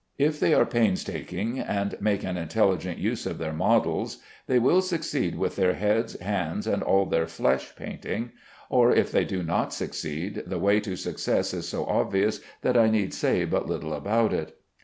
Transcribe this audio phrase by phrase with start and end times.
[0.17, 5.35] If they are painstaking and make an intelligent use of their models they will succeed
[5.35, 8.31] with their heads, hands, and all their flesh painting;
[8.67, 12.89] or if they do not succeed, the way to success is so obvious that I
[12.89, 14.57] need say but little about it.